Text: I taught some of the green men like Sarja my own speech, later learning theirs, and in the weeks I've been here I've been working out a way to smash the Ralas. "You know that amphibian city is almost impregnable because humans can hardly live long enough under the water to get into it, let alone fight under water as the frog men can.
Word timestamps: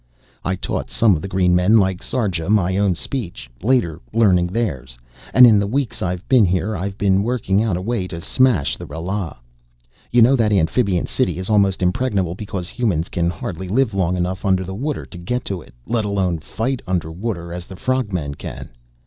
I 0.43 0.55
taught 0.55 0.89
some 0.89 1.15
of 1.15 1.21
the 1.21 1.27
green 1.27 1.53
men 1.55 1.77
like 1.77 2.01
Sarja 2.01 2.49
my 2.49 2.75
own 2.75 2.95
speech, 2.95 3.51
later 3.61 4.01
learning 4.13 4.47
theirs, 4.47 4.97
and 5.31 5.45
in 5.45 5.59
the 5.59 5.67
weeks 5.67 6.01
I've 6.01 6.27
been 6.27 6.43
here 6.43 6.75
I've 6.75 6.97
been 6.97 7.21
working 7.21 7.61
out 7.61 7.77
a 7.77 7.83
way 7.83 8.07
to 8.07 8.19
smash 8.19 8.77
the 8.77 8.87
Ralas. 8.87 9.37
"You 10.09 10.23
know 10.23 10.35
that 10.37 10.51
amphibian 10.51 11.05
city 11.05 11.37
is 11.37 11.51
almost 11.51 11.83
impregnable 11.83 12.33
because 12.33 12.67
humans 12.67 13.09
can 13.09 13.29
hardly 13.29 13.67
live 13.67 13.93
long 13.93 14.17
enough 14.17 14.43
under 14.43 14.63
the 14.63 14.73
water 14.73 15.05
to 15.05 15.17
get 15.19 15.41
into 15.43 15.61
it, 15.61 15.75
let 15.85 16.03
alone 16.03 16.39
fight 16.39 16.81
under 16.87 17.11
water 17.11 17.53
as 17.53 17.65
the 17.67 17.75
frog 17.75 18.11
men 18.11 18.33
can. 18.33 18.69